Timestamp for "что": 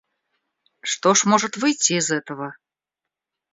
0.81-1.13